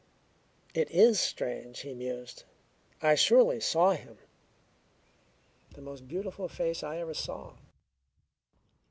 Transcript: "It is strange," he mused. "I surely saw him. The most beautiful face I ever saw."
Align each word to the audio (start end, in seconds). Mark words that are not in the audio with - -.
"It 0.73 0.89
is 0.89 1.19
strange," 1.19 1.81
he 1.81 1.93
mused. 1.93 2.43
"I 3.03 3.13
surely 3.13 3.59
saw 3.59 3.91
him. 3.91 4.17
The 5.75 5.81
most 5.83 6.07
beautiful 6.07 6.47
face 6.47 6.81
I 6.81 6.97
ever 6.97 7.13
saw." 7.13 7.53